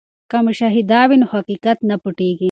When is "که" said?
0.31-0.37